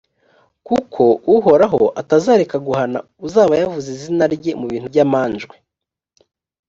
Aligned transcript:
kuko 0.67 1.03
uhoraho 1.35 1.81
atazareka 2.01 2.55
guhana 2.67 2.99
uzaba 3.27 3.53
yavuze 3.61 3.87
izina 3.95 4.23
rye 4.35 4.51
mu 4.59 4.65
bintu 4.71 4.87
by’amanjwe. 4.93 5.55